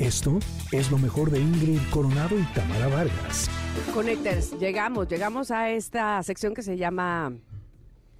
Esto 0.00 0.38
es 0.72 0.90
lo 0.90 0.96
mejor 0.96 1.30
de 1.30 1.38
Ingrid 1.38 1.78
Coronado 1.90 2.38
y 2.38 2.42
Tamara 2.54 2.88
Vargas. 2.88 3.50
Connectors, 3.92 4.58
llegamos, 4.58 5.06
llegamos 5.06 5.50
a 5.50 5.68
esta 5.68 6.22
sección 6.22 6.54
que 6.54 6.62
se 6.62 6.78
llama 6.78 7.34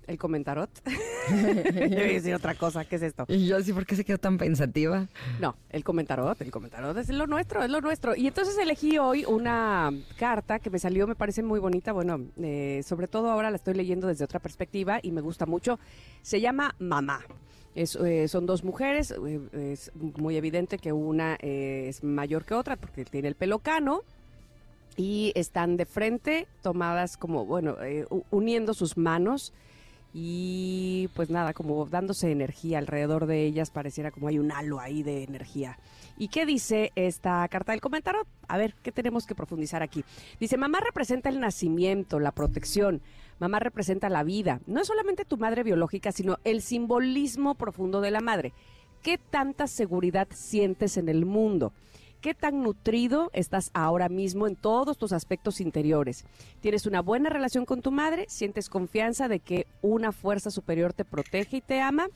el 0.06 0.18
comentarot. 0.18 0.68
Yo 1.30 1.88
decir 1.88 2.34
otra 2.34 2.54
cosa, 2.54 2.84
¿qué 2.84 2.96
es 2.96 3.02
esto? 3.02 3.24
Y 3.28 3.46
yo 3.46 3.56
así, 3.56 3.72
¿por 3.72 3.86
qué 3.86 3.96
se 3.96 4.04
quedó 4.04 4.18
tan 4.18 4.36
pensativa? 4.36 5.08
No, 5.40 5.56
el 5.70 5.82
comentarot, 5.82 6.38
el 6.42 6.50
comentarot 6.50 6.98
es 6.98 7.08
lo 7.08 7.26
nuestro, 7.26 7.62
es 7.62 7.70
lo 7.70 7.80
nuestro. 7.80 8.14
Y 8.14 8.26
entonces 8.26 8.58
elegí 8.58 8.98
hoy 8.98 9.24
una 9.24 9.90
carta 10.18 10.58
que 10.58 10.68
me 10.68 10.78
salió, 10.78 11.06
me 11.06 11.14
parece 11.14 11.42
muy 11.42 11.60
bonita. 11.60 11.92
Bueno, 11.92 12.20
eh, 12.42 12.82
sobre 12.84 13.06
todo 13.06 13.30
ahora 13.30 13.48
la 13.48 13.56
estoy 13.56 13.72
leyendo 13.72 14.06
desde 14.06 14.24
otra 14.24 14.38
perspectiva 14.38 15.00
y 15.02 15.12
me 15.12 15.22
gusta 15.22 15.46
mucho. 15.46 15.78
Se 16.20 16.42
llama 16.42 16.74
Mamá. 16.78 17.20
Eh, 17.74 18.26
son 18.28 18.46
dos 18.46 18.64
mujeres, 18.64 19.12
eh, 19.12 19.40
es 19.72 19.92
muy 19.94 20.36
evidente 20.36 20.78
que 20.78 20.92
una 20.92 21.36
eh, 21.40 21.86
es 21.88 22.02
mayor 22.02 22.44
que 22.44 22.54
otra 22.54 22.76
porque 22.76 23.04
tiene 23.04 23.28
el 23.28 23.36
pelo 23.36 23.60
cano 23.60 24.02
y 24.96 25.32
están 25.36 25.76
de 25.76 25.86
frente, 25.86 26.48
tomadas 26.62 27.16
como, 27.16 27.46
bueno, 27.46 27.76
eh, 27.82 28.06
uniendo 28.30 28.74
sus 28.74 28.96
manos 28.96 29.52
y 30.12 31.08
pues 31.14 31.30
nada, 31.30 31.52
como 31.52 31.86
dándose 31.86 32.32
energía 32.32 32.78
alrededor 32.78 33.26
de 33.26 33.44
ellas, 33.44 33.70
pareciera 33.70 34.10
como 34.10 34.26
hay 34.26 34.38
un 34.38 34.50
halo 34.50 34.80
ahí 34.80 35.02
de 35.02 35.22
energía. 35.22 35.78
¿Y 36.18 36.28
qué 36.28 36.44
dice 36.44 36.90
esta 36.96 37.46
carta 37.48 37.72
del 37.72 37.80
comentario? 37.80 38.26
A 38.48 38.58
ver, 38.58 38.74
¿qué 38.82 38.92
tenemos 38.92 39.26
que 39.26 39.34
profundizar 39.34 39.82
aquí? 39.82 40.04
Dice, 40.40 40.56
mamá 40.56 40.80
representa 40.80 41.28
el 41.28 41.40
nacimiento, 41.40 42.18
la 42.18 42.32
protección, 42.32 43.00
mamá 43.40 43.58
representa 43.58 44.08
la 44.08 44.22
vida. 44.22 44.60
No 44.66 44.80
es 44.80 44.86
solamente 44.86 45.24
tu 45.24 45.36
madre 45.36 45.64
biológica, 45.64 46.12
sino 46.12 46.36
el 46.44 46.62
simbolismo 46.62 47.56
profundo 47.56 48.00
de 48.00 48.12
la 48.12 48.20
madre. 48.20 48.52
¿Qué 49.02 49.18
tanta 49.18 49.66
seguridad 49.66 50.28
sientes 50.32 50.96
en 50.96 51.08
el 51.08 51.26
mundo? 51.26 51.72
¿Qué 52.20 52.34
tan 52.34 52.62
nutrido 52.62 53.30
estás 53.32 53.70
ahora 53.72 54.10
mismo 54.10 54.46
en 54.46 54.54
todos 54.54 54.98
tus 54.98 55.12
aspectos 55.12 55.58
interiores? 55.62 56.26
¿Tienes 56.60 56.84
una 56.84 57.00
buena 57.00 57.30
relación 57.30 57.64
con 57.64 57.80
tu 57.80 57.90
madre? 57.90 58.26
¿Sientes 58.28 58.68
confianza 58.68 59.26
de 59.26 59.40
que 59.40 59.66
una 59.80 60.12
fuerza 60.12 60.50
superior 60.50 60.92
te 60.92 61.06
protege 61.06 61.56
y 61.56 61.60
te 61.62 61.80
ama? 61.80 62.08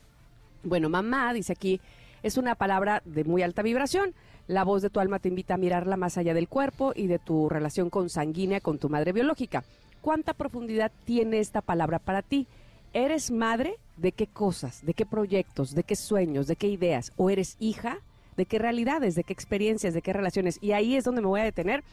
Bueno, 0.63 0.89
mamá, 0.89 1.33
dice 1.33 1.53
aquí, 1.53 1.81
es 2.21 2.37
una 2.37 2.53
palabra 2.53 3.01
de 3.05 3.23
muy 3.23 3.41
alta 3.41 3.63
vibración. 3.63 4.13
La 4.45 4.63
voz 4.63 4.83
de 4.83 4.91
tu 4.91 4.99
alma 4.99 5.17
te 5.17 5.29
invita 5.29 5.55
a 5.55 5.57
mirarla 5.57 5.97
más 5.97 6.19
allá 6.19 6.35
del 6.35 6.47
cuerpo 6.47 6.93
y 6.95 7.07
de 7.07 7.17
tu 7.17 7.49
relación 7.49 7.89
consanguínea 7.89 8.61
con 8.61 8.77
tu 8.77 8.89
madre 8.89 9.11
biológica. 9.11 9.63
¿Cuánta 10.05 10.35
profundidad 10.35 10.91
tiene 11.03 11.39
esta 11.39 11.61
palabra 11.61 11.97
para 11.97 12.21
ti? 12.21 12.45
¿Eres 12.93 13.31
madre? 13.31 13.73
¿De 13.97 14.11
qué 14.11 14.27
cosas? 14.27 14.85
¿De 14.85 14.93
qué 14.93 15.03
proyectos? 15.03 15.73
¿De 15.73 15.81
qué 15.81 15.95
sueños? 15.95 16.45
¿De 16.45 16.55
qué 16.55 16.67
ideas? 16.67 17.11
¿O 17.17 17.31
eres 17.31 17.55
hija? 17.59 17.97
¿De 18.37 18.45
qué 18.45 18.59
realidades? 18.59 19.15
¿De 19.15 19.23
qué 19.23 19.33
experiencias? 19.33 19.95
¿De 19.95 20.03
qué 20.03 20.13
relaciones? 20.13 20.59
Y 20.61 20.73
ahí 20.73 20.95
es 20.95 21.05
donde 21.05 21.21
me 21.21 21.27
voy 21.27 21.39
a 21.39 21.43
detener. 21.43 21.83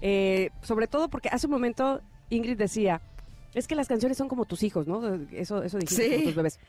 Eh, 0.00 0.50
sobre 0.62 0.86
todo 0.86 1.08
porque 1.08 1.28
hace 1.28 1.48
un 1.48 1.54
momento 1.54 2.00
Ingrid 2.30 2.56
decía, 2.56 3.00
es 3.52 3.66
que 3.66 3.74
las 3.74 3.88
canciones 3.88 4.16
son 4.16 4.28
como 4.28 4.44
tus 4.44 4.62
hijos, 4.62 4.86
¿no? 4.86 5.04
Eso, 5.32 5.64
eso 5.64 5.78
dijiste, 5.78 6.04
Sí. 6.04 6.10
como 6.12 6.22
tus 6.24 6.34
bebés. 6.36 6.60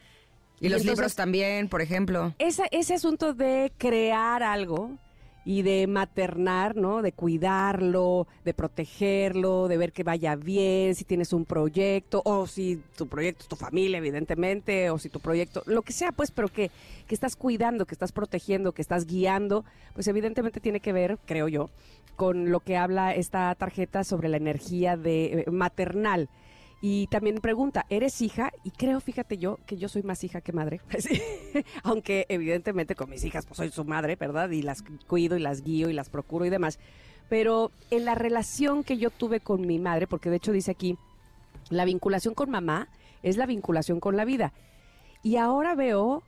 Y, 0.59 0.69
los 0.69 0.81
entonces- 0.81 0.85
libros 0.87 1.15
también, 1.15 1.69
por 1.69 1.81
ejemplo. 1.83 2.33
Esa- 2.39 2.65
ese 2.71 2.95
asunto 2.95 3.35
de 3.35 3.71
crear 3.77 4.41
algo 4.41 4.97
y 5.47 5.61
de 5.61 5.87
maternar, 5.87 6.75
¿no? 6.75 7.01
De 7.01 7.13
cuidarlo, 7.13 8.27
de 8.43 8.53
protegerlo, 8.53 9.69
de 9.69 9.77
ver 9.77 9.93
que 9.93 10.03
vaya 10.03 10.35
bien, 10.35 10.93
si 10.93 11.05
tienes 11.05 11.31
un 11.31 11.45
proyecto, 11.45 12.21
o 12.25 12.47
si 12.47 12.81
tu 12.97 13.07
proyecto 13.07 13.43
es 13.43 13.47
tu 13.47 13.55
familia, 13.55 13.99
evidentemente, 13.99 14.89
o 14.89 14.99
si 14.99 15.07
tu 15.07 15.21
proyecto, 15.21 15.63
lo 15.65 15.83
que 15.83 15.93
sea, 15.93 16.11
pues, 16.11 16.31
pero 16.31 16.49
que, 16.49 16.69
que 17.07 17.15
estás 17.15 17.37
cuidando, 17.37 17.85
que 17.85 17.95
estás 17.95 18.11
protegiendo, 18.11 18.73
que 18.73 18.81
estás 18.81 19.05
guiando, 19.05 19.63
pues 19.93 20.09
evidentemente 20.09 20.59
tiene 20.59 20.81
que 20.81 20.91
ver, 20.91 21.17
creo 21.25 21.47
yo, 21.47 21.69
con 22.17 22.51
lo 22.51 22.59
que 22.59 22.75
habla 22.75 23.15
esta 23.15 23.55
tarjeta 23.55 24.03
sobre 24.03 24.27
la 24.27 24.35
energía 24.35 24.97
de 24.97 25.45
eh, 25.47 25.49
maternal. 25.49 26.27
Y 26.79 27.07
también 27.07 27.37
pregunta, 27.37 27.85
¿eres 27.89 28.21
hija? 28.21 28.51
Y 28.63 28.69
creo, 28.71 28.99
fíjate 28.99 29.37
yo, 29.39 29.57
que 29.65 29.77
yo 29.77 29.89
soy 29.89 30.03
más 30.03 30.23
hija 30.23 30.41
que 30.41 30.53
madre. 30.53 30.79
Aunque 31.83 32.25
evidentemente 32.29 32.93
con 32.95 33.09
mis 33.09 33.23
hijas 33.23 33.45
pues 33.47 33.57
soy 33.57 33.69
su 33.71 33.83
madre, 33.83 34.15
¿verdad? 34.15 34.51
Y 34.51 34.61
las 34.61 34.83
cuido 35.07 35.35
y 35.37 35.39
las 35.39 35.63
guío 35.63 35.89
y 35.89 35.93
las 35.93 36.09
procuro 36.09 36.45
y 36.45 36.49
demás. 36.51 36.77
Pero 37.29 37.71
en 37.89 38.05
la 38.05 38.13
relación 38.15 38.83
que 38.83 38.97
yo 38.97 39.09
tuve 39.09 39.39
con 39.39 39.65
mi 39.65 39.79
madre, 39.79 40.05
porque 40.07 40.29
de 40.29 40.37
hecho 40.37 40.51
dice 40.51 40.71
aquí, 40.71 40.97
la 41.69 41.83
vinculación 41.83 42.33
con 42.35 42.49
mamá 42.51 42.89
es 43.23 43.37
la 43.37 43.45
vinculación 43.47 43.99
con 43.99 44.15
la 44.15 44.23
vida. 44.23 44.53
Y 45.23 45.37
ahora 45.37 45.73
veo 45.73 46.23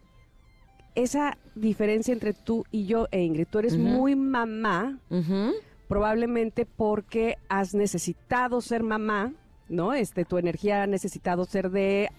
esa 0.96 1.38
diferencia 1.56 2.12
entre 2.12 2.34
tú 2.34 2.66
y 2.72 2.86
yo, 2.86 3.08
e 3.12 3.22
Ingrid. 3.22 3.48
Tú 3.48 3.60
eres 3.60 3.74
Ujú. 3.76 3.84
muy 3.84 4.16
mamá, 4.16 5.00
Ujú. 5.10 5.54
probablemente 5.88 6.66
porque 6.66 7.38
has 7.48 7.74
necesitado 7.76 8.60
ser 8.62 8.84
mamá, 8.84 9.32
¿no? 9.70 9.94
Este, 9.94 10.26
tu 10.26 10.38
energía 10.38 10.84
ha 10.84 10.88
necesitado 10.88 11.46
ser 11.46 11.70
de 11.72 12.10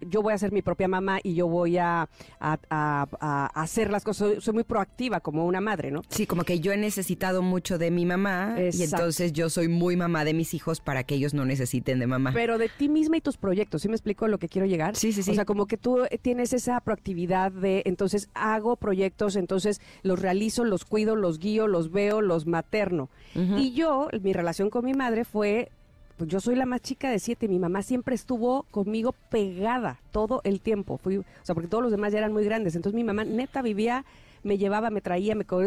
yo 0.00 0.22
voy 0.22 0.32
a 0.32 0.38
ser 0.38 0.50
mi 0.50 0.60
propia 0.60 0.88
mamá 0.88 1.20
y 1.22 1.34
yo 1.34 1.46
voy 1.46 1.78
a, 1.78 2.08
a- 2.40 2.58
a- 2.68 3.06
a 3.20 3.46
hacer 3.62 3.92
las 3.92 4.02
cosas. 4.02 4.28
Soy, 4.32 4.40
soy 4.40 4.54
muy 4.54 4.64
proactiva 4.64 5.20
como 5.20 5.46
una 5.46 5.60
madre, 5.60 5.92
¿no? 5.92 6.02
Sí, 6.08 6.26
como 6.26 6.42
que 6.42 6.58
yo 6.58 6.72
he 6.72 6.76
necesitado 6.76 7.42
mucho 7.42 7.78
de 7.78 7.92
mi 7.92 8.04
mamá 8.04 8.56
y 8.58 8.82
entonces 8.82 9.32
yo 9.32 9.48
soy 9.50 9.68
muy 9.68 9.94
mamá 9.94 10.24
de 10.24 10.34
mis 10.34 10.52
hijos 10.54 10.80
para 10.80 11.04
que 11.04 11.14
ellos 11.14 11.32
no 11.32 11.44
necesiten 11.44 12.00
de 12.00 12.08
mamá. 12.08 12.32
Pero 12.34 12.58
de 12.58 12.68
ti 12.68 12.88
misma 12.88 13.18
y 13.18 13.20
tus 13.20 13.36
proyectos, 13.36 13.82
¿sí 13.82 13.88
me 13.88 13.94
explico 13.94 14.26
lo 14.26 14.38
que 14.38 14.48
quiero 14.48 14.66
llegar? 14.66 14.96
Sí, 14.96 15.12
sí, 15.12 15.22
sí. 15.22 15.30
O 15.30 15.34
sea, 15.34 15.44
como 15.44 15.66
que 15.66 15.76
tú 15.76 16.02
eh, 16.10 16.18
tienes 16.20 16.52
esa 16.54 16.80
proactividad 16.80 17.52
de, 17.52 17.82
entonces 17.86 18.30
hago 18.34 18.74
proyectos, 18.76 19.36
entonces 19.36 19.80
los 20.02 20.18
realizo, 20.20 20.64
los 20.64 20.84
cuido, 20.84 21.14
los 21.14 21.38
guío, 21.38 21.68
los 21.68 21.92
veo, 21.92 22.20
los 22.20 22.46
materno. 22.46 23.10
Y 23.56 23.74
yo, 23.74 24.08
mi 24.22 24.32
relación 24.32 24.70
con 24.70 24.84
mi 24.84 24.94
madre 24.94 25.24
fue, 25.24 25.70
pues 26.18 26.28
yo 26.28 26.40
soy 26.40 26.56
la 26.56 26.66
más 26.66 26.82
chica 26.82 27.10
de 27.10 27.20
siete, 27.20 27.46
mi 27.46 27.60
mamá 27.60 27.82
siempre 27.82 28.16
estuvo 28.16 28.64
conmigo 28.72 29.14
pegada 29.30 30.00
todo 30.10 30.40
el 30.42 30.60
tiempo. 30.60 30.98
Fui, 30.98 31.18
o 31.18 31.24
sea, 31.42 31.54
porque 31.54 31.68
todos 31.68 31.82
los 31.82 31.92
demás 31.92 32.12
ya 32.12 32.18
eran 32.18 32.32
muy 32.32 32.44
grandes. 32.44 32.74
Entonces 32.74 32.96
mi 32.96 33.04
mamá 33.04 33.24
neta 33.24 33.62
vivía, 33.62 34.04
me 34.48 34.58
llevaba, 34.58 34.90
me 34.90 35.00
traía, 35.00 35.34
me 35.34 35.44
co- 35.44 35.60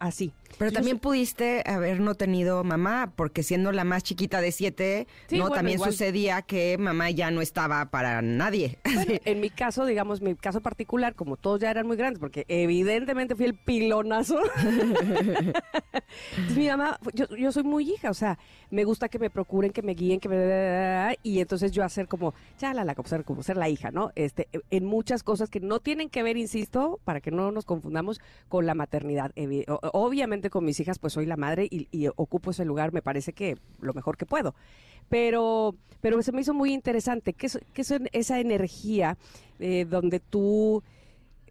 así. 0.00 0.32
Pero 0.58 0.70
Yo 0.70 0.74
también 0.74 0.98
pudiste 0.98 1.62
haber 1.66 2.00
no 2.00 2.14
tenido 2.14 2.62
mamá, 2.64 3.12
porque 3.16 3.42
siendo 3.42 3.72
la 3.72 3.84
más 3.84 4.02
chiquita 4.02 4.40
de 4.40 4.52
siete, 4.52 5.06
Sí, 5.28 5.36
no 5.36 5.42
bueno, 5.44 5.54
también 5.56 5.76
igual. 5.76 5.92
sucedía 5.92 6.42
que 6.42 6.76
mamá 6.78 7.10
ya 7.10 7.30
no 7.30 7.40
estaba 7.40 7.84
para 7.86 8.20
nadie. 8.22 8.78
Bueno, 8.84 9.12
en 9.24 9.40
mi 9.40 9.50
caso, 9.50 9.84
digamos, 9.86 10.20
mi 10.20 10.34
caso 10.34 10.60
particular, 10.60 11.14
como 11.14 11.36
todos 11.36 11.60
ya 11.60 11.70
eran 11.70 11.86
muy 11.86 11.96
grandes, 11.96 12.18
porque 12.20 12.44
evidentemente 12.48 13.34
fui 13.34 13.44
el 13.46 13.54
pilonazo. 13.54 14.38
Entonces, 16.36 16.56
mi 16.56 16.68
mamá, 16.68 16.98
yo, 17.14 17.26
yo 17.36 17.52
soy 17.52 17.62
muy 17.62 17.90
hija, 17.90 18.10
o 18.10 18.14
sea, 18.14 18.38
me 18.70 18.84
gusta 18.84 19.08
que 19.08 19.18
me 19.18 19.30
procuren, 19.30 19.72
que 19.72 19.82
me 19.82 19.94
guíen, 19.94 20.20
que 20.20 20.28
me... 20.28 21.16
Y 21.22 21.40
entonces 21.40 21.72
yo 21.72 21.84
hacer 21.84 22.08
como, 22.08 22.34
chalala, 22.58 22.94
como 22.94 23.08
ser, 23.08 23.24
como 23.24 23.42
ser 23.42 23.56
la 23.56 23.68
hija, 23.68 23.90
¿no? 23.90 24.12
Este, 24.14 24.48
en 24.70 24.84
muchas 24.84 25.22
cosas 25.22 25.50
que 25.50 25.60
no 25.60 25.80
tienen 25.80 26.08
que 26.10 26.22
ver, 26.22 26.36
insisto, 26.36 27.00
para 27.04 27.20
que 27.20 27.30
no 27.30 27.50
nos 27.52 27.64
confundamos 27.64 28.20
con 28.48 28.66
la 28.66 28.74
maternidad. 28.74 29.32
Obviamente 29.92 30.50
con 30.50 30.64
mis 30.64 30.78
hijas, 30.80 30.98
pues 30.98 31.12
soy 31.12 31.26
la 31.26 31.36
madre 31.36 31.66
y, 31.70 31.88
ocupo 32.16 32.50
ese 32.50 32.64
lugar, 32.64 32.92
me 32.92 33.02
parece 33.02 33.32
que 33.32 33.56
lo 33.80 33.94
mejor 33.94 34.16
que 34.16 34.26
puedo 34.26 34.54
pero 35.08 35.74
pero 36.00 36.22
se 36.22 36.32
me 36.32 36.40
hizo 36.40 36.54
muy 36.54 36.72
interesante 36.72 37.32
que 37.34 37.46
es, 37.46 37.58
es 37.74 37.94
esa 38.12 38.38
energía 38.40 39.18
eh, 39.58 39.84
donde 39.84 40.20
tú 40.20 40.82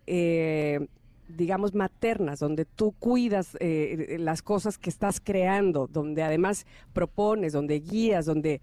eh, 0.07 0.87
digamos 1.27 1.75
maternas 1.75 2.39
donde 2.39 2.65
tú 2.65 2.93
cuidas 2.97 3.57
eh, 3.59 4.15
las 4.19 4.41
cosas 4.41 4.77
que 4.77 4.89
estás 4.89 5.19
creando 5.19 5.87
donde 5.87 6.23
además 6.23 6.65
propones 6.93 7.53
donde 7.53 7.79
guías 7.81 8.25
donde 8.25 8.61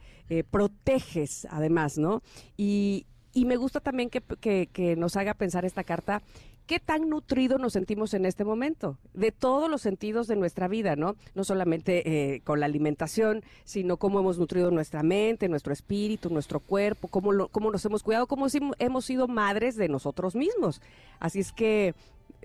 proteges 0.51 1.47
además 1.51 1.99
no 1.99 2.23
y 2.57 3.07
y 3.35 3.45
me 3.45 3.57
gusta 3.57 3.81
también 3.81 4.11
que- 4.11 4.69
que 4.73 4.97
nos 4.97 5.17
haga 5.17 5.35
pensar 5.35 5.65
esta 5.65 5.85
carta 5.85 6.23
qué 6.69 6.79
tan 6.79 7.09
nutrido 7.09 7.59
nos 7.59 7.73
sentimos 7.73 8.15
en 8.15 8.27
este 8.27 8.45
momento, 8.45 8.99
de 9.15 9.33
todos 9.33 9.69
los 9.69 9.83
sentidos 9.83 10.29
de 10.29 10.37
nuestra 10.37 10.69
vida, 10.69 10.95
¿no? 10.95 11.17
No 11.35 11.43
solamente 11.43 12.35
eh, 12.35 12.41
con 12.45 12.61
la 12.61 12.67
alimentación, 12.67 13.43
sino 13.65 13.97
cómo 13.97 14.21
hemos 14.21 14.39
nutrido 14.39 14.71
nuestra 14.71 15.03
mente, 15.03 15.49
nuestro 15.49 15.73
espíritu, 15.73 16.31
nuestro 16.31 16.61
cuerpo, 16.61 17.09
cómo, 17.09 17.33
nos 17.73 17.85
hemos 17.85 18.03
cuidado, 18.05 18.27
cómo 18.29 18.49
si- 18.49 18.61
hemos 18.79 19.05
sido 19.07 19.27
madres 19.27 19.75
de 19.77 19.89
nosotros 19.89 20.37
mismos. 20.37 20.81
Así 21.19 21.41
es 21.41 21.53
que 21.53 21.95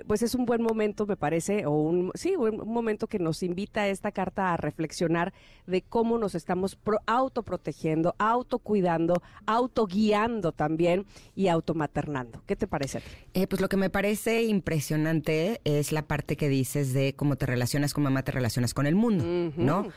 pues 0.08 0.24
es 0.24 0.34
un 0.36 0.46
buen 0.46 0.62
momento, 0.62 1.06
me 1.06 1.16
parece, 1.16 1.66
o 1.66 1.72
un, 1.72 2.12
sí, 2.16 2.36
un 2.36 2.62
un 2.62 2.74
momento 2.74 3.08
que 3.08 3.20
nos 3.20 3.44
invita 3.44 3.88
esta 3.88 4.12
carta 4.12 4.54
a 4.54 4.58
reflexionar 4.58 5.34
de 5.68 5.82
cómo 5.82 6.18
nos 6.18 6.34
estamos 6.36 6.76
pro- 6.76 7.00
autoprotegiendo, 7.06 8.16
autocuidando, 8.18 9.22
autoguiando 9.46 10.52
también 10.52 11.06
y 11.36 11.48
automaternando. 11.48 12.42
¿Qué 12.46 12.56
te 12.56 12.68
parece? 12.68 12.98
a 12.98 13.02
ti? 13.02 13.08
Eh, 13.34 13.48
pues 13.48 13.62
lo 13.62 13.70
que 13.70 13.78
me 13.78 13.90
parece 13.90 14.44
impresionante 14.44 15.62
es 15.64 15.92
la 15.92 16.02
parte 16.04 16.36
que 16.36 16.50
dices 16.50 16.94
de 16.94 17.14
cómo 17.16 17.36
te 17.36 17.46
relacionas 17.46 17.94
con 17.94 18.04
mamá, 18.04 18.24
te 18.24 18.32
relacionas 18.32 18.74
con 18.74 18.86
el 18.86 18.96
mundo. 18.96 19.24
¿no? 19.58 19.88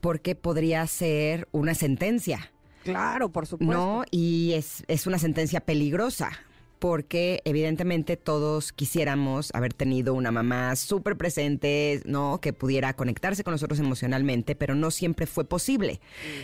Porque 0.00 0.34
podría 0.34 0.86
ser 0.86 1.48
una 1.52 1.74
sentencia, 1.74 2.52
Claro, 2.84 3.30
por 3.30 3.46
supuesto. 3.46 3.74
¿no? 3.74 4.04
Y 4.12 4.52
es, 4.52 4.84
es 4.86 5.06
una 5.08 5.18
sentencia 5.18 5.60
peligrosa, 5.60 6.30
porque 6.78 7.42
evidentemente 7.44 8.16
todos 8.16 8.72
quisiéramos 8.72 9.54
haber 9.54 9.72
tenido 9.72 10.14
una 10.14 10.30
mamá 10.30 10.76
súper 10.76 11.16
presente, 11.16 12.02
¿no? 12.04 12.40
Que 12.40 12.52
pudiera 12.52 12.92
conectarse 12.94 13.44
con 13.44 13.52
nosotros 13.52 13.78
emocionalmente, 13.80 14.54
pero 14.54 14.74
no 14.74 14.90
siempre 14.90 15.26
fue 15.26 15.44
posible. 15.44 16.00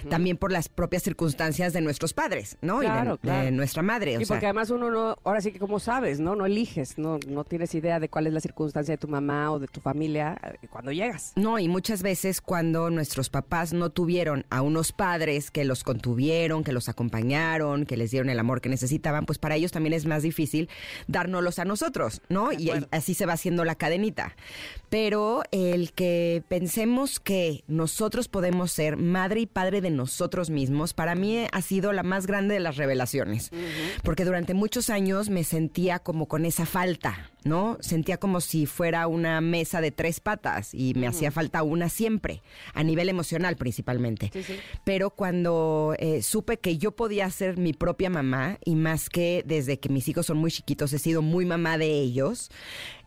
También 0.09 0.37
por 0.37 0.53
las 0.53 0.69
propias 0.69 1.03
circunstancias 1.03 1.73
de 1.73 1.81
nuestros 1.81 2.13
padres, 2.13 2.57
¿no? 2.61 2.81
Claro, 2.81 3.19
y 3.23 3.27
de, 3.27 3.33
de 3.33 3.51
nuestra 3.51 3.83
madre. 3.83 4.17
Y 4.21 4.27
porque 4.27 4.47
además 4.47 4.71
uno 4.71 4.91
no, 4.91 5.17
ahora 5.25 5.41
sí 5.41 5.53
que 5.53 5.59
como 5.59 5.79
sabes, 5.79 6.21
¿no? 6.21 6.35
No 6.35 6.47
eliges, 6.47 6.99
no, 6.99 7.19
no 7.29 7.45
tienes 7.45 7.75
idea 7.75 8.01
de 8.01 8.09
cuál 8.09 8.27
es 8.27 8.33
la 8.33 8.41
circunstancia 8.41 8.95
de 8.95 8.99
tu 8.99 9.09
mamá 9.09 9.53
o 9.53 9.59
de 9.59 9.69
tu 9.69 9.81
familia 9.81 10.39
eh, 10.43 10.67
cuando 10.69 10.93
llegas. 10.93 11.33
No, 11.37 11.59
y 11.59 11.69
muchas 11.69 12.03
veces 12.03 12.41
cuando 12.41 12.91
nuestros 12.91 13.31
papás 13.31 13.73
no 13.73 13.91
tuvieron 13.91 14.45
a 14.51 14.63
unos 14.63 14.93
padres 14.93 15.51
que 15.51 15.65
los 15.65 15.85
contuvieron, 15.85 16.65
que 16.65 16.73
los 16.73 16.89
acompañaron, 16.89 17.87
que 17.87 17.97
les 17.97 18.11
dieron 18.11 18.31
el 18.31 18.39
amor 18.39 18.61
que 18.61 18.69
necesitaban, 18.69 19.27
pues 19.27 19.39
para 19.39 19.57
ellos 19.57 19.73
también 19.73 19.93
es 19.93 20.07
más 20.07 20.22
difícil 20.23 20.69
dárnoslos 21.07 21.59
a 21.59 21.65
nosotros, 21.65 22.23
¿no? 22.29 22.53
Y, 22.53 22.71
y 22.71 22.87
así 22.91 23.15
se 23.15 23.27
va 23.27 23.35
haciendo 23.35 23.65
la 23.65 23.75
cadenita. 23.75 24.37
Pero 24.89 25.43
el 25.51 25.93
que 25.93 26.43
pensemos 26.49 27.19
que 27.19 27.65
nosotros 27.67 28.29
podemos 28.29 28.73
ser 28.73 28.97
madre 28.97 29.41
y 29.41 29.47
padre 29.47 29.81
de 29.81 29.91
nosotros 29.91 30.51
mismos, 30.51 30.95
para 30.95 31.15
mí 31.15 31.47
ha 31.51 31.63
sido 31.63 31.93
la 31.93 32.03
más 32.03 32.27
grande 32.27 32.55
de 32.55 32.61
las 32.61 32.77
revelaciones. 32.77 33.51
Porque 34.03 34.25
durante 34.25 34.55
muchos 34.55 34.91
años 34.91 35.31
me 35.31 35.45
sentía 35.45 35.99
como 35.99 36.27
con 36.27 36.45
esa 36.45 36.67
falta, 36.67 37.32
¿no? 37.45 37.79
Sentía 37.81 38.19
como 38.19 38.41
si 38.41 38.67
fuera 38.67 39.07
una 39.07 39.41
mesa 39.41 39.81
de 39.81 39.91
tres 39.91 40.21
patas 40.21 40.75
y 40.75 40.95
me 40.95 41.07
hacía 41.07 41.31
falta 41.31 41.63
una 41.63 41.89
siempre, 41.89 42.43
a 42.75 42.83
nivel 42.83 43.09
emocional 43.09 43.57
principalmente. 43.57 44.31
Sí, 44.33 44.43
sí. 44.43 44.59
Pero 44.85 45.11
cuando 45.11 45.95
eh, 45.99 46.23
supe 46.23 46.59
que 46.59 46.79
yo 46.79 46.93
podía 46.93 47.29
ser 47.31 47.57
mi 47.57 47.73
propia 47.73 48.11
mamá, 48.11 48.59
y 48.65 48.77
más 48.77 49.09
que 49.09 49.43
desde 49.47 49.79
que 49.79 49.89
mis 49.89 50.09
hijos 50.09 50.27
son 50.27 50.39
muy 50.39 50.51
chiquitos 50.51 50.93
he 50.93 50.99
sido 50.99 51.23
muy 51.23 51.45
mamá 51.45 51.79
de 51.79 51.91
ellos, 51.91 52.51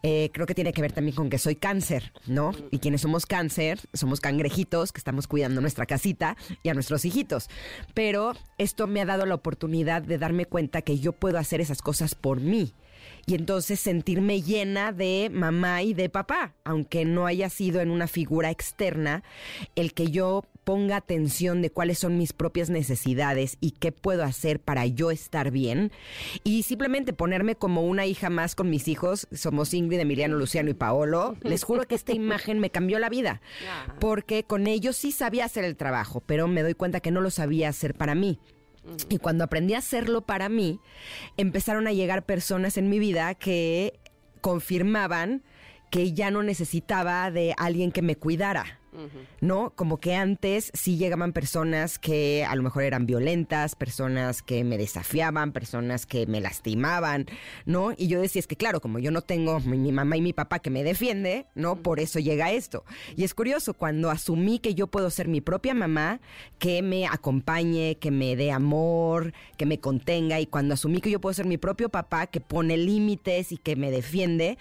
eh, 0.03 0.29
creo 0.33 0.45
que 0.45 0.53
tiene 0.53 0.71
que 0.71 0.81
ver 0.81 0.91
también 0.91 1.15
con 1.15 1.29
que 1.29 1.39
soy 1.39 1.55
cáncer, 1.55 2.13
¿no? 2.27 2.51
Y 2.69 2.77
quienes 2.77 3.01
somos 3.01 3.25
cáncer, 3.25 3.79
somos 3.93 4.21
cangrejitos 4.21 4.91
que 4.91 4.99
estamos 4.99 5.27
cuidando 5.27 5.61
nuestra 5.61 5.85
casita 5.87 6.37
y 6.61 6.69
a 6.69 6.73
nuestros 6.75 7.05
hijitos. 7.05 7.49
Pero 7.93 8.33
esto 8.57 8.85
me 8.85 9.01
ha 9.01 9.05
dado 9.05 9.25
la 9.25 9.35
oportunidad 9.35 10.03
de 10.03 10.17
darme 10.17 10.45
cuenta 10.45 10.83
que 10.83 10.99
yo 10.99 11.13
puedo 11.13 11.39
hacer 11.39 11.59
esas 11.59 11.81
cosas 11.81 12.13
por 12.13 12.39
mí 12.39 12.73
y 13.25 13.35
entonces 13.35 13.79
sentirme 13.79 14.41
llena 14.41 14.91
de 14.91 15.29
mamá 15.31 15.81
y 15.83 15.93
de 15.93 16.09
papá, 16.09 16.53
aunque 16.63 17.05
no 17.05 17.25
haya 17.25 17.49
sido 17.49 17.81
en 17.81 17.89
una 17.89 18.07
figura 18.07 18.51
externa, 18.51 19.23
el 19.75 19.93
que 19.93 20.11
yo 20.11 20.43
ponga 20.63 20.97
atención 20.97 21.61
de 21.61 21.69
cuáles 21.69 21.99
son 21.99 22.17
mis 22.17 22.33
propias 22.33 22.69
necesidades 22.69 23.57
y 23.61 23.71
qué 23.71 23.91
puedo 23.91 24.23
hacer 24.23 24.59
para 24.59 24.85
yo 24.85 25.11
estar 25.11 25.51
bien 25.51 25.91
y 26.43 26.63
simplemente 26.63 27.13
ponerme 27.13 27.55
como 27.55 27.83
una 27.83 28.05
hija 28.05 28.29
más 28.29 28.55
con 28.55 28.69
mis 28.69 28.87
hijos, 28.87 29.27
somos 29.31 29.73
Ingrid, 29.73 29.99
Emiliano, 29.99 30.37
Luciano 30.37 30.69
y 30.69 30.73
Paolo, 30.73 31.37
les 31.43 31.63
juro 31.63 31.83
que 31.83 31.95
esta 31.95 32.13
imagen 32.13 32.59
me 32.59 32.71
cambió 32.71 32.99
la 32.99 33.09
vida, 33.09 33.41
porque 33.99 34.43
con 34.43 34.67
ellos 34.67 34.95
sí 34.95 35.11
sabía 35.11 35.45
hacer 35.45 35.63
el 35.63 35.77
trabajo, 35.77 36.21
pero 36.25 36.47
me 36.47 36.63
doy 36.63 36.73
cuenta 36.73 36.99
que 36.99 37.11
no 37.11 37.21
lo 37.21 37.29
sabía 37.29 37.69
hacer 37.69 37.93
para 37.93 38.15
mí. 38.15 38.39
Y 39.09 39.17
cuando 39.17 39.43
aprendí 39.43 39.73
a 39.73 39.79
hacerlo 39.79 40.21
para 40.21 40.49
mí, 40.49 40.79
empezaron 41.37 41.87
a 41.87 41.93
llegar 41.93 42.25
personas 42.25 42.77
en 42.77 42.89
mi 42.89 42.99
vida 42.99 43.33
que 43.35 43.99
confirmaban 44.41 45.43
que 45.89 46.13
ya 46.13 46.31
no 46.31 46.43
necesitaba 46.43 47.31
de 47.31 47.53
alguien 47.57 47.91
que 47.91 48.01
me 48.01 48.15
cuidara. 48.15 48.79
¿No? 49.41 49.71
Como 49.75 49.99
que 49.99 50.15
antes 50.15 50.71
sí 50.73 50.97
llegaban 50.97 51.33
personas 51.33 51.99
que 51.99 52.45
a 52.45 52.55
lo 52.55 52.63
mejor 52.63 52.83
eran 52.83 53.05
violentas, 53.05 53.75
personas 53.75 54.41
que 54.41 54.63
me 54.63 54.77
desafiaban, 54.77 55.51
personas 55.51 56.05
que 56.05 56.25
me 56.27 56.41
lastimaban, 56.41 57.25
¿no? 57.65 57.93
Y 57.97 58.07
yo 58.07 58.21
decía, 58.21 58.39
es 58.39 58.47
que 58.47 58.55
claro, 58.55 58.81
como 58.81 58.99
yo 58.99 59.11
no 59.11 59.21
tengo 59.21 59.59
mi, 59.59 59.77
mi 59.77 59.91
mamá 59.91 60.17
y 60.17 60.21
mi 60.21 60.33
papá 60.33 60.59
que 60.59 60.69
me 60.69 60.83
defiende, 60.83 61.45
¿no? 61.55 61.77
Por 61.77 61.99
eso 61.99 62.19
llega 62.19 62.51
esto. 62.51 62.83
Y 63.15 63.23
es 63.23 63.33
curioso, 63.33 63.73
cuando 63.73 64.09
asumí 64.09 64.59
que 64.59 64.75
yo 64.75 64.87
puedo 64.87 65.09
ser 65.09 65.27
mi 65.27 65.41
propia 65.41 65.73
mamá, 65.73 66.19
que 66.59 66.81
me 66.81 67.07
acompañe, 67.07 67.97
que 67.97 68.11
me 68.11 68.35
dé 68.35 68.51
amor, 68.51 69.33
que 69.57 69.65
me 69.65 69.79
contenga, 69.79 70.39
y 70.39 70.45
cuando 70.45 70.73
asumí 70.73 71.01
que 71.01 71.11
yo 71.11 71.19
puedo 71.21 71.33
ser 71.33 71.45
mi 71.45 71.57
propio 71.57 71.89
papá, 71.89 72.27
que 72.27 72.41
pone 72.41 72.77
límites 72.77 73.51
y 73.51 73.57
que 73.57 73.75
me 73.75 73.91
defiende, 73.91 74.57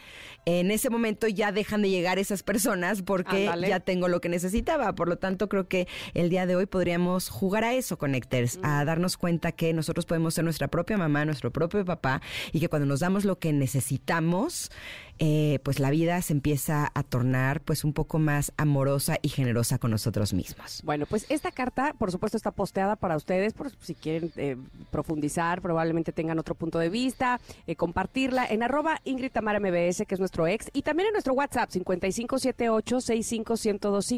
en 0.47 0.71
ese 0.71 0.91
momento 0.91 1.27
ya 1.29 1.53
dejan 1.53 1.83
de 1.83 1.91
llegar 1.91 2.19
esas 2.19 2.43
personas 2.43 3.03
porque 3.03 3.51
ya 3.67 3.81
tengo 3.81 4.09
lo 4.09 4.21
que 4.25 4.31
necesitaba. 4.31 4.95
Por 4.95 5.09
lo 5.09 5.19
tanto, 5.19 5.51
creo 5.51 5.69
que 5.69 5.87
el 6.15 6.31
día 6.31 6.47
de 6.47 6.57
hoy 6.57 6.65
podríamos 6.65 7.29
jugar 7.29 7.63
a 7.63 7.75
eso, 7.75 7.99
Connectors, 7.99 8.59
a 8.63 8.83
darnos 8.87 9.19
cuenta 9.19 9.53
que 9.53 9.75
nosotros 9.75 10.07
podemos 10.07 10.33
ser 10.33 10.45
nuestra 10.45 10.69
propia 10.69 10.97
mamá, 10.97 11.27
nuestro 11.27 11.51
propio 11.51 11.85
papá, 11.85 12.23
y 12.51 12.59
que 12.59 12.71
cuando 12.71 12.87
nos 12.87 13.01
damos 13.01 13.27
lo 13.27 13.39
que 13.39 13.53
necesitamos, 13.53 14.71
eh, 15.19 15.61
pues 15.63 15.79
la 15.79 15.91
vida 15.91 16.21
se 16.23 16.33
empieza 16.33 16.91
a 16.93 17.03
tornar 17.03 17.61
pues 17.61 17.85
un 17.85 17.93
poco 17.93 18.19
más 18.19 18.53
amorosa 18.57 19.19
y 19.23 19.29
generosa 19.29 19.79
con 19.79 19.91
nosotros 19.91 20.33
mismos. 20.33 20.81
Bueno, 20.85 21.07
pues 21.07 21.27
esta 21.29 21.53
carta, 21.53 21.95
por 21.97 22.11
supuesto, 22.11 22.37
está 22.37 22.51
posteada 22.51 22.97
para 22.97 23.17
ustedes, 23.17 23.53
por 23.53 23.71
si 23.81 23.95
quieren 23.95 24.33
eh, 24.37 24.57
profundizar, 24.91 25.61
probablemente 25.61 26.13
tengan 26.13 26.39
otro 26.39 26.55
punto 26.55 26.79
de 26.79 26.89
vista, 26.89 27.41
eh, 27.67 27.77
compartirla 27.77 28.47
en 28.47 28.63
arroba 28.63 29.01
Ingrid 29.05 29.31
Tamara 29.31 29.61
MBS, 29.61 30.05
que 30.07 30.15
es 30.15 30.19
nuestro 30.19 30.49
ex, 30.49 30.71
y 30.73 30.83
también 30.83 31.09
en 31.09 31.13
nuestro 31.13 31.35
WhatsApp, 31.35 31.71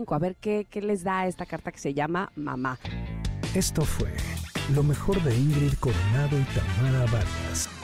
5578-65125. 0.05 0.15
A 0.15 0.19
ver 0.19 0.37
qué, 0.37 0.67
qué 0.69 0.83
les 0.83 1.05
da 1.05 1.27
esta 1.27 1.47
carta 1.47 1.73
que 1.73 1.79
se 1.79 1.95
llama 1.95 2.31
Mamá. 2.37 2.79
Esto 3.55 3.85
fue 3.85 4.13
lo 4.75 4.83
mejor 4.83 5.23
de 5.23 5.35
Ingrid 5.37 5.75
Coronado 5.79 6.39
y 6.39 6.45
Tamara 6.55 7.07
Vargas. 7.07 7.76